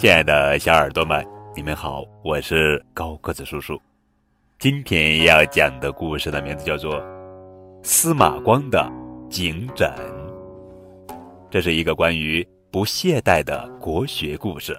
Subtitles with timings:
[0.00, 1.22] 亲爱的小耳朵们，
[1.54, 3.78] 你们好，我是高个子叔叔。
[4.58, 6.94] 今天要讲的故事的名字叫做
[7.82, 8.90] 《司马光的
[9.28, 9.92] 颈枕》。
[11.50, 14.74] 这是一个关于不懈怠的国学故事。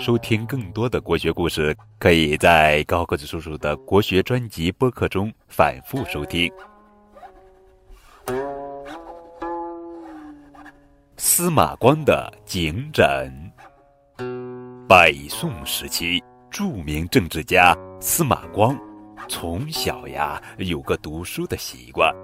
[0.00, 6.52] 收听更多的国学故事，可以在高个子叔叔的国学专辑播客中反复收听。
[11.16, 13.45] 司马光的颈枕。
[14.88, 18.78] 北宋时期，著名政治家司马光，
[19.26, 22.14] 从小呀有个读书的习惯，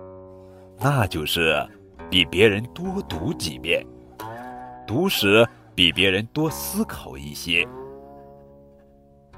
[0.79, 1.69] 那就是
[2.09, 3.85] 比别人多读几遍，
[4.87, 5.45] 读时
[5.75, 7.66] 比别人多思考一些。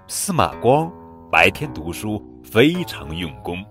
[0.06, 0.92] 司马光
[1.32, 3.64] 白天读书非常用功，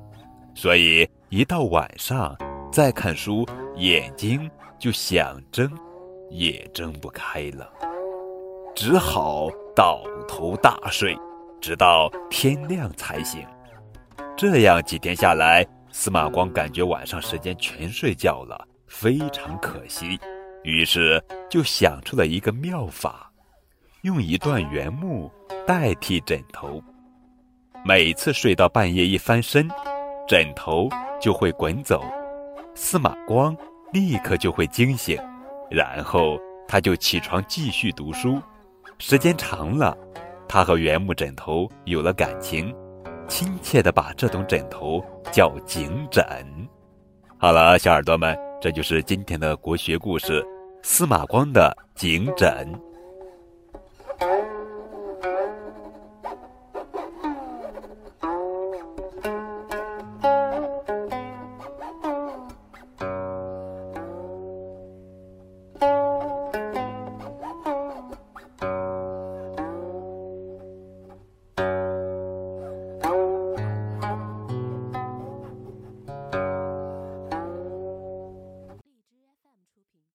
[0.56, 2.36] 所以一到晚上
[2.72, 3.46] 再看书，
[3.76, 5.70] 眼睛就想睁，
[6.32, 7.72] 也睁不开了。
[8.76, 11.16] 只好倒头大睡，
[11.62, 13.46] 直到天亮才醒。
[14.36, 20.20] 这样几天下来，司马光感觉晚上时间全睡觉了，非常可惜。
[20.64, 23.32] 于是就想出了一个妙法，
[24.02, 25.32] 用一段原木
[25.68, 26.82] 代替枕头。
[27.86, 29.70] 每次睡到半夜一翻身，
[30.28, 30.90] 枕头
[31.22, 32.04] 就会滚走，
[32.74, 33.56] 司马光
[33.92, 35.16] 立刻就会惊醒，
[35.70, 38.42] 然后他就起床继续读书。
[39.00, 39.98] 时间长了，
[40.48, 42.74] 他和原木枕头有了感情，
[43.28, 46.24] 亲切的把这种枕头叫颈枕。
[47.38, 50.46] 好了，小耳朵们，这就是今天的国学故事——
[50.82, 52.68] 司马光的颈枕。